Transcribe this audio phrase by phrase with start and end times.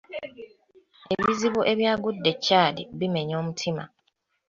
[1.15, 3.83] Ebizibu ebyagudde e Chad bimenya omutima.